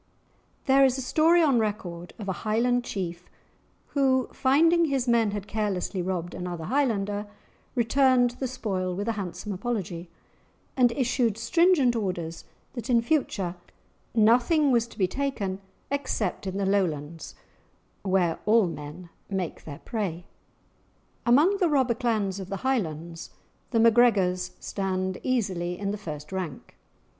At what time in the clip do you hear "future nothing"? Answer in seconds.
13.03-14.71